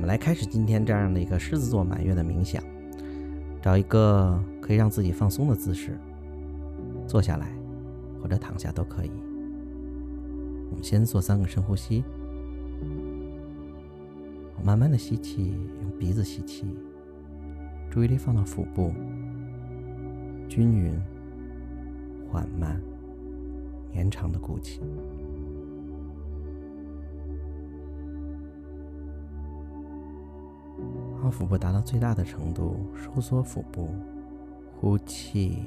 [0.00, 2.64] 我们来开始今天这样的一个狮子座满月的冥想，
[3.60, 6.00] 找一个可以让自己放松的姿势，
[7.06, 7.48] 坐下来
[8.18, 9.10] 或者躺下都可以。
[10.70, 12.02] 我们先做三个深呼吸，
[14.64, 15.52] 慢慢的吸气，
[15.82, 16.64] 用鼻子吸气，
[17.90, 18.94] 注意力放到腹部，
[20.48, 20.98] 均匀、
[22.26, 22.80] 缓慢、
[23.92, 24.80] 绵长的鼓气。
[31.20, 33.90] 让腹部达到最大的程度，收缩腹部，
[34.80, 35.62] 呼气，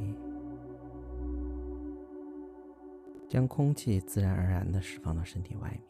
[3.27, 5.81] 将空气自然而然的释放到身体外面。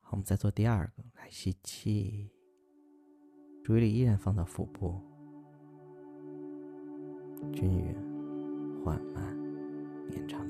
[0.00, 2.30] 好，我们再做第二个，来吸气，
[3.64, 5.00] 注意力依然放到腹部，
[7.50, 7.94] 均匀、
[8.84, 9.34] 缓慢、
[10.10, 10.46] 绵长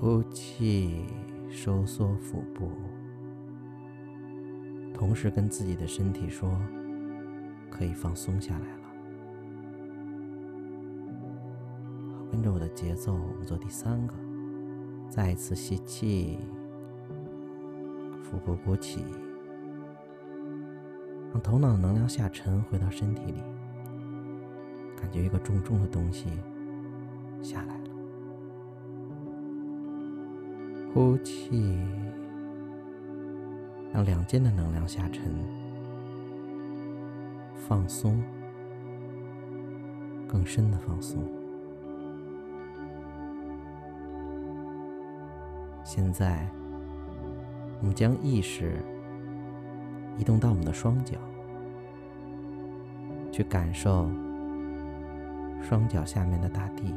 [0.00, 1.06] 呼气，
[1.50, 2.70] 收缩腹部，
[4.94, 6.56] 同时跟自己的身体说
[7.68, 8.82] ：“可以放松下来了。”，
[12.30, 14.14] 跟着我的节奏，我们做第三个。
[15.08, 16.38] 再一次吸气，
[18.22, 19.04] 腹部鼓起，
[21.32, 23.42] 让头脑能量下沉，回到身体里，
[24.96, 26.28] 感觉一个重重的东西
[27.42, 27.77] 下来。
[30.94, 31.78] 呼气，
[33.92, 35.22] 让两肩的能量下沉，
[37.54, 38.20] 放松，
[40.26, 41.22] 更深的放松。
[45.84, 46.48] 现在，
[47.80, 48.82] 我们将意识
[50.16, 51.16] 移动到我们的双脚，
[53.30, 54.10] 去感受
[55.62, 56.94] 双脚下面的大地，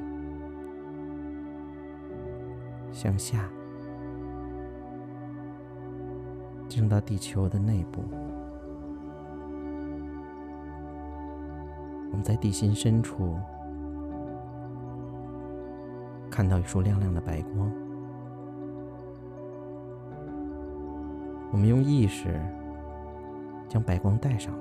[2.92, 3.48] 向下。
[6.72, 8.02] 进入到地球的内部，
[12.09, 13.36] 我们在地心深处
[16.30, 17.70] 看到一束亮亮的白光。
[21.52, 22.39] 我们用意识
[23.67, 24.59] 将白光带上来，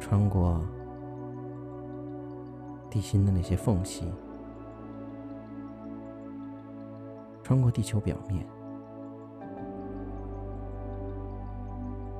[0.00, 0.60] 穿过
[2.90, 4.10] 地心的那些缝隙。
[7.52, 8.46] 穿过地球表面，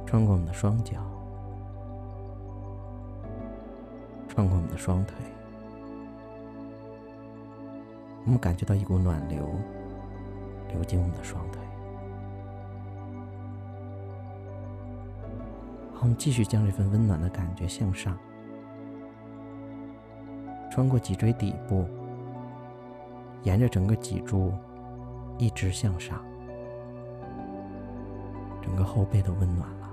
[0.05, 0.99] 穿过我们的双脚，
[4.29, 5.17] 穿过我们的双腿，
[8.27, 9.49] 我们感觉到一股暖流
[10.69, 11.63] 流进我们的双腿。
[15.95, 18.19] 好，我们继续将这份温暖的感觉向上，
[20.71, 21.87] 穿过脊椎底部，
[23.45, 24.53] 沿着整个脊柱。
[25.39, 26.25] 一直向上，
[28.61, 29.91] 整个后背都温暖了。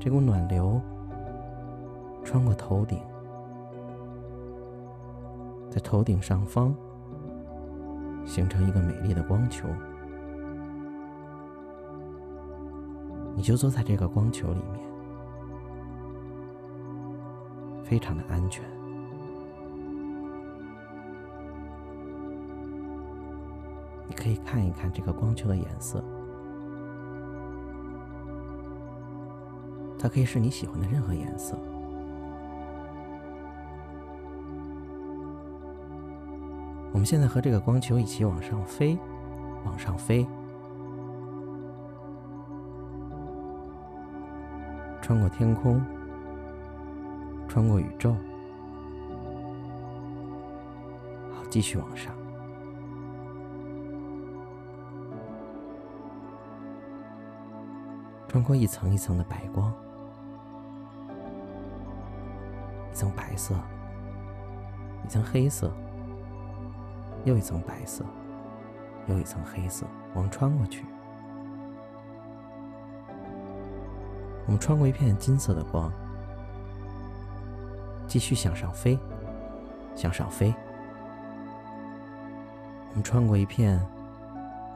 [0.00, 0.80] 这股暖流
[2.24, 2.98] 穿过头顶，
[5.70, 6.74] 在头顶上方
[8.24, 9.68] 形成一个美丽的光球。
[13.36, 14.80] 你就坐在这个光球里面，
[17.84, 18.64] 非常的安全。
[24.22, 26.04] 可以看一看这个光球的颜色，
[29.98, 31.58] 它可以是你喜欢的任何颜色。
[36.92, 38.98] 我们现在和这个光球一起往上飞，
[39.64, 40.26] 往上飞，
[45.00, 45.80] 穿过天空，
[47.48, 48.12] 穿过宇宙，
[51.32, 52.19] 好，继续往上。
[58.40, 59.70] 穿过一层一层的白光，
[62.90, 63.54] 一层白色，
[65.04, 65.70] 一层黑色，
[67.26, 68.02] 又一层白色，
[69.08, 69.84] 又一层黑色，
[70.14, 70.86] 我们穿过去。
[74.46, 75.92] 我们穿过一片金色的光，
[78.06, 78.98] 继续向上飞，
[79.94, 80.54] 向上飞。
[82.88, 83.78] 我们穿过一片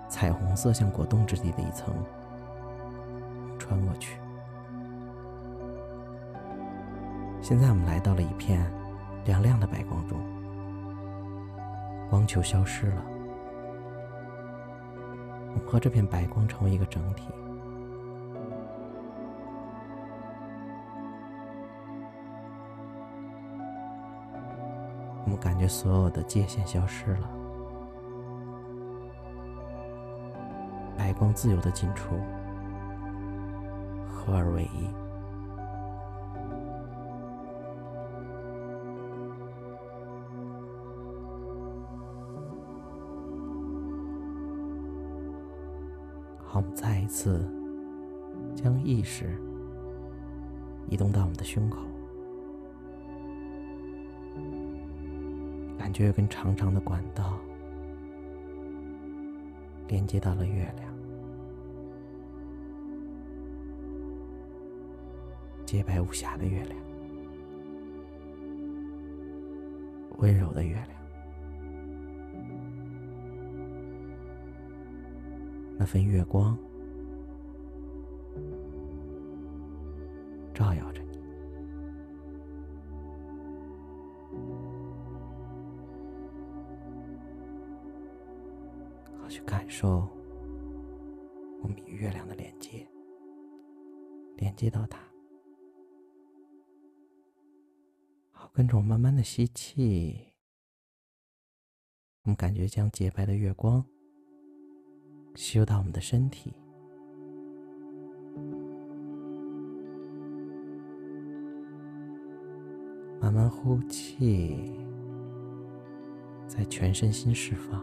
[0.06, 1.94] 彩虹色，像果冻质地的一层。
[3.64, 4.18] 穿过去。
[7.40, 8.70] 现在我们来到了一片
[9.24, 10.18] 亮亮的白光中，
[12.10, 13.02] 光球消失了，
[15.48, 17.24] 我们和这片白光成为一个整体。
[25.24, 27.30] 我们感觉所有的界限消失了，
[30.98, 32.14] 白光自由的进出，
[34.24, 34.88] 合而为一。
[46.46, 47.46] 好，我们再一次
[48.54, 49.36] 将意识
[50.88, 51.80] 移动到我们的胸口。
[55.76, 57.38] 感觉有根长长的管道
[59.86, 60.83] 连接到了月亮，
[65.74, 66.78] 洁白无瑕的月亮，
[70.18, 70.88] 温柔的月亮，
[75.76, 76.56] 那份月光
[99.24, 100.28] 吸气，
[102.24, 103.82] 我们感觉将洁白的月光
[105.34, 106.52] 吸入到我们的身体。
[113.18, 114.78] 慢慢呼气，
[116.46, 117.80] 在全身心释放。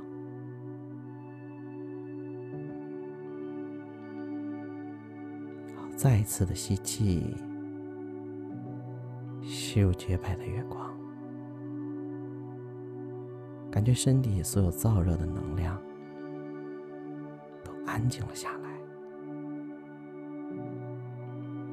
[5.76, 7.36] 好再一次的吸气，
[9.42, 10.96] 吸入洁白的月光，
[13.72, 15.82] 感觉身体所有燥热的能量
[17.64, 18.70] 都安静了下来，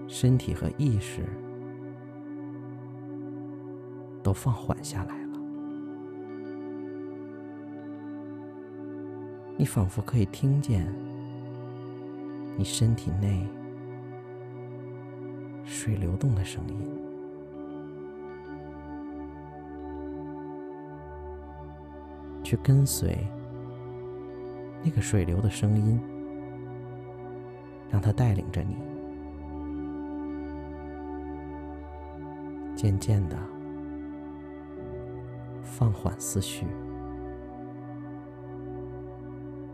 [0.06, 1.24] 身体和意识
[4.22, 5.40] 都放缓下来了，
[9.56, 10.86] 你仿佛可以听见
[12.56, 13.44] 你身体内。
[15.64, 16.88] 水流动的声音，
[22.48, 23.14] 去跟随
[24.82, 26.00] 那个水流的声音，
[27.90, 28.74] 让它带领着你，
[32.74, 33.36] 渐渐的
[35.62, 36.66] 放缓思绪，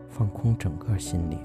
[0.09, 1.39] 放空整个心灵。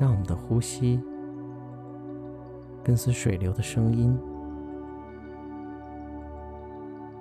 [0.00, 0.98] 让我们的呼吸
[2.88, 4.18] 跟随水流的声音，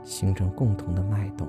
[0.02, 1.46] 形成共同的脉动。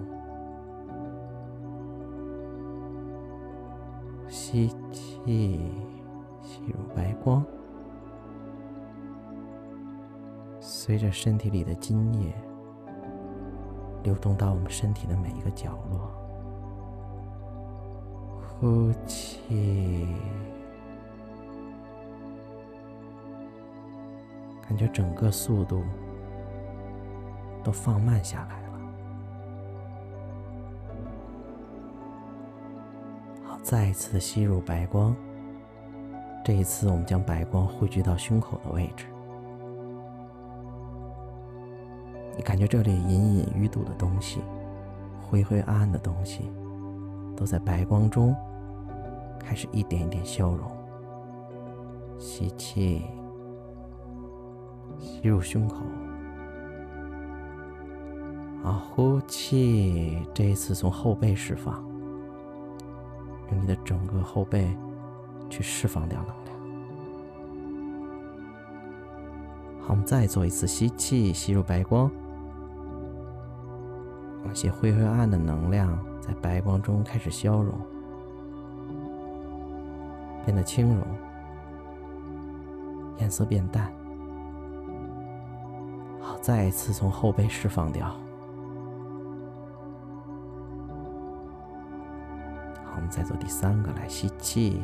[4.26, 5.70] 吸气，
[6.42, 7.44] 吸入白光，
[10.58, 12.34] 随着身体里的津液
[14.02, 16.10] 流动到我们身体的每一个角落。
[18.40, 20.08] 呼气。
[24.68, 25.82] 感觉整个速度
[27.64, 28.68] 都放慢下来了。
[33.44, 35.16] 好，再一次吸入白光。
[36.44, 39.06] 这一次，我们将白光汇聚到胸口的位置。
[42.36, 44.42] 你感觉这里隐隐淤堵的东西、
[45.20, 46.52] 灰灰暗暗的东西，
[47.34, 48.36] 都在白光中
[49.38, 50.70] 开始一点一点消融。
[52.18, 53.02] 吸气。
[54.98, 55.76] 吸入胸口，
[58.64, 60.18] 啊，呼气。
[60.34, 61.82] 这一次从后背释放，
[63.50, 64.76] 用你的整个后背
[65.48, 66.58] 去释放掉能量。
[69.80, 72.10] 好，我们再做一次吸气，吸入白光，
[74.44, 77.74] 那些灰灰暗的能量在白光中开始消融，
[80.44, 81.02] 变得轻柔，
[83.18, 83.90] 颜色变淡。
[86.48, 88.06] 再一次从后背释放掉。
[92.86, 94.80] 好，我们再做第三个，来吸气，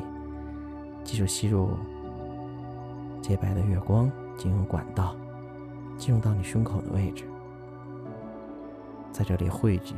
[1.02, 1.70] 记住吸入
[3.22, 5.16] 洁白的月光，进入管道
[5.96, 7.24] 进入到你胸口的位置，
[9.10, 9.94] 在这里汇聚，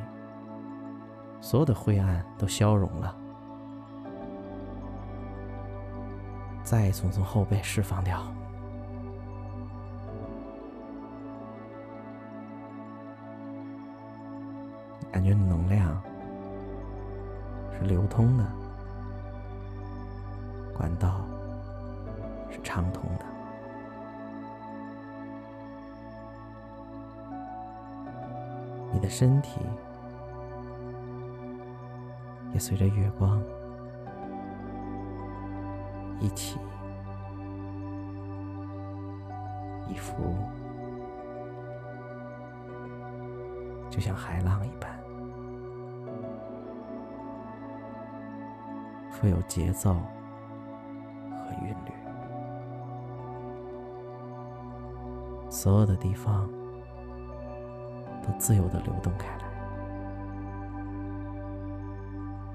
[1.40, 3.12] 所有的灰暗都消融了。
[6.62, 8.22] 再从从后背释放掉。
[15.16, 15.98] 感觉能量
[17.72, 18.44] 是流通的，
[20.76, 21.22] 管道
[22.50, 23.24] 是畅通的。
[28.92, 29.62] 你的身体
[32.52, 33.42] 也随着月光
[36.20, 36.58] 一起
[39.88, 40.36] 一浮，
[43.88, 44.95] 就像海浪一般，
[49.18, 51.92] 富有节奏和韵律。
[55.48, 56.46] 所有的地方
[58.22, 59.44] 都自由的流动开来，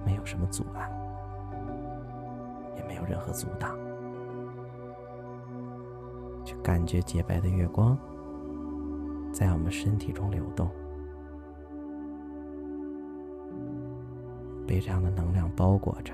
[0.06, 0.88] 没有什么阻碍，
[2.78, 3.76] 也没有任何阻挡。
[6.46, 7.98] 去感觉洁白的月光
[9.34, 10.70] 在我们身体中流动，
[14.68, 16.14] 被这样的能量包裹着。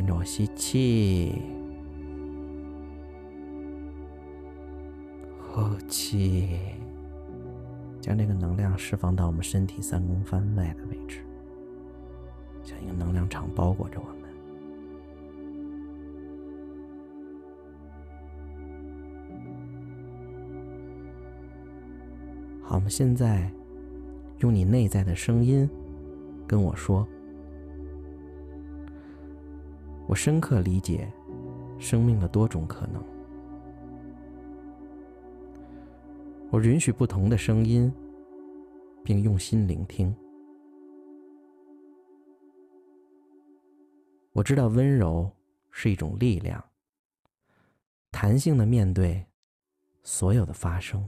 [0.00, 1.42] 跟着我吸气。
[5.38, 6.58] 呼气，
[8.00, 11.18] 将这个能量释放到我们身体三公分外的位置，
[12.64, 14.16] 像一个能量场包裹着我们。
[22.62, 23.52] 好，我们现在
[24.38, 25.68] 用你内在的声音
[26.46, 27.06] 跟我说
[30.10, 31.08] ：“我深刻理解
[31.78, 33.00] 生命的多种可能。”
[36.50, 37.92] 我允许不同的声音，
[39.04, 40.12] 并用心聆听。
[44.32, 45.30] 我知道温柔
[45.70, 46.60] 是一种力量，
[48.10, 49.24] 弹性的面对
[50.02, 51.00] 所有的发生。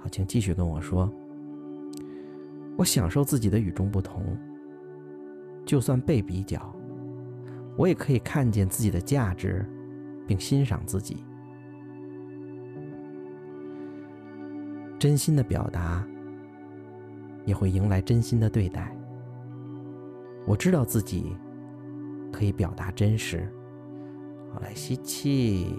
[0.00, 1.08] 好，请继续跟我说。
[2.76, 4.36] 我享受自己的与众不同，
[5.64, 6.74] 就算被比较，
[7.76, 9.64] 我也可以看见自己的价值，
[10.26, 11.24] 并欣赏自己。
[14.98, 16.06] 真心的表达，
[17.44, 18.96] 也会迎来真心的对待。
[20.46, 21.36] 我知道自己
[22.32, 23.46] 可以表达真实。
[24.52, 25.76] 好，来吸气，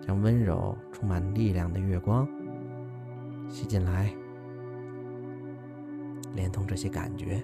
[0.00, 2.28] 将温柔、充满力量的月光
[3.48, 4.12] 吸进来，
[6.34, 7.42] 连同这些感觉，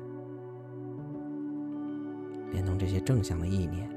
[2.52, 3.88] 连同这些正向的意念，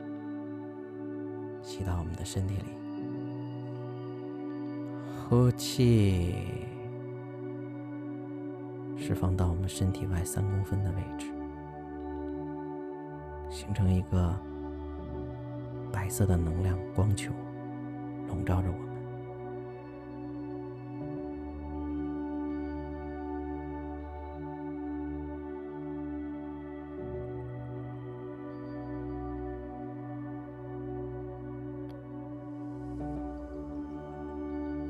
[1.61, 2.63] 吸到我们的身体里。
[5.29, 6.35] 呼气，
[8.97, 11.27] 释放到我们身体外三公分的位置，
[13.49, 14.35] 形成一个
[15.91, 17.31] 白色的能量光球，
[18.27, 18.88] 笼罩着我们。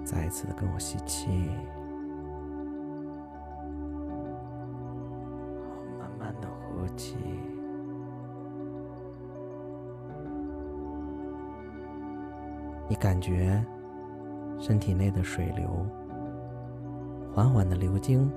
[0.09, 1.27] 再一次的跟我吸气，
[5.61, 7.15] 好，慢慢的呼气。
[12.87, 13.63] 你感觉
[14.59, 15.85] 身体内的水流
[17.31, 18.31] 缓缓的流经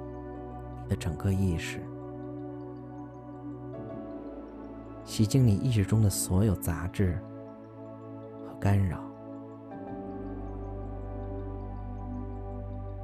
[0.83, 1.81] 你的整个意识，
[5.05, 7.19] 洗净你意识中的所有杂质
[8.47, 9.00] 和干扰。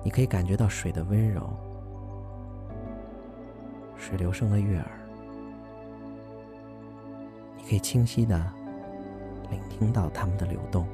[0.08, 1.50] 你可以感觉到水的温柔，
[3.94, 4.90] 水流声的悦耳。
[7.58, 8.42] 你可以清晰的
[9.50, 10.86] 聆听到它们的流动。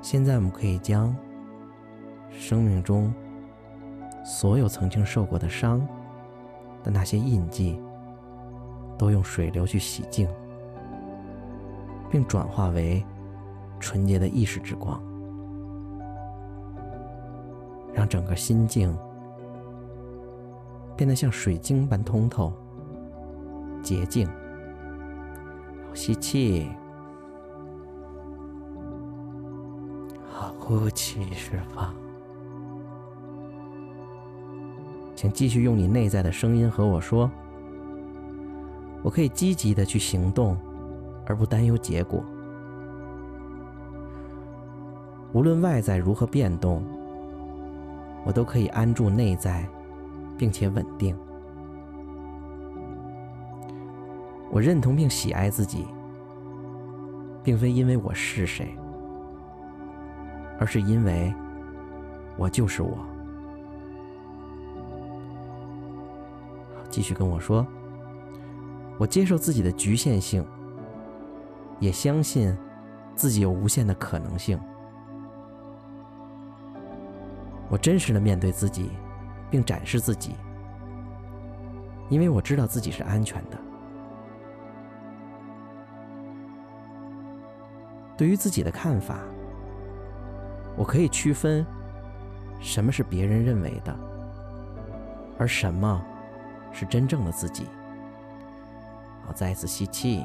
[0.00, 1.14] 现在，我们可以将
[2.30, 3.12] 生命中
[4.24, 5.86] 所有曾经受过的伤
[6.82, 7.78] 的那些印记，
[8.96, 10.26] 都用水流去洗净，
[12.10, 13.04] 并转化为。
[13.78, 15.02] 纯洁的意识之光，
[17.92, 18.96] 让整个心境
[20.96, 22.52] 变得像水晶般通透、
[23.82, 24.28] 洁净。
[25.94, 26.68] 吸气，
[30.30, 31.94] 好，呼气，释放。
[35.14, 37.30] 请继续用你内在的声音和我说
[39.02, 40.54] ：“我可以积极的去行动，
[41.24, 42.22] 而不担忧结果。”
[45.36, 46.82] 无论外在如何变动，
[48.24, 49.68] 我都可以安住内在，
[50.38, 51.14] 并且稳定。
[54.50, 55.86] 我认同并喜爱自己，
[57.42, 58.74] 并非因为我是谁，
[60.58, 61.30] 而是因为
[62.38, 62.96] 我就是我。
[66.88, 67.66] 继续跟我说
[68.96, 70.42] ：“我接受自己的局限性，
[71.78, 72.56] 也相信
[73.14, 74.58] 自己有无限的可能性。
[77.68, 78.90] 我真实的面对自己，
[79.50, 80.34] 并展示自己，
[82.08, 83.58] 因为我知道自己是安全的。
[88.16, 89.18] 对于自己的看法，
[90.76, 91.66] 我可以区分
[92.60, 93.96] 什么是别人认为的，
[95.38, 96.02] 而什么……”
[96.72, 97.66] 是真正的自己。
[99.24, 100.22] 好，再一次吸气，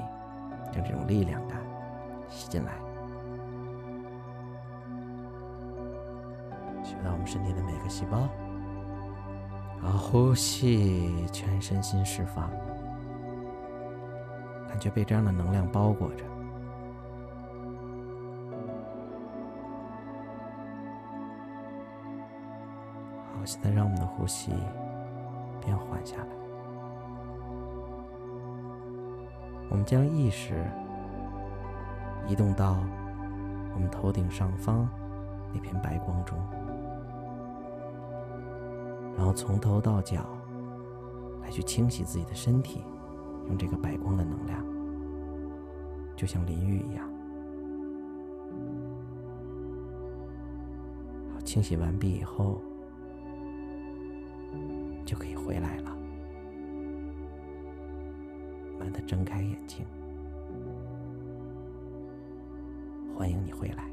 [0.69, 1.57] 将这种力量感
[2.29, 2.74] 吸进来，
[6.84, 8.28] 吸到我们身体的每个细胞。
[9.82, 12.50] 好，呼吸，全身心释放，
[14.68, 16.24] 感觉被这样的能量包裹着。
[23.34, 24.52] 好，现在让我们的呼吸
[25.60, 26.28] 变缓下来。
[29.70, 30.64] 我们将意识
[32.28, 32.78] 移动到
[33.74, 34.88] 我们头顶上方
[35.54, 36.38] 那片白光中，
[39.22, 40.25] 然后从头到脚
[41.44, 42.82] 来去清洗自己的身体，
[43.48, 44.66] 用这个白光的能量，
[46.16, 47.08] 就像淋浴一样。
[51.32, 52.60] 好，清洗完毕以后，
[55.06, 55.96] 就可以回来了。
[58.80, 59.86] 慢的睁开眼睛，
[63.16, 63.90] 欢迎你回来。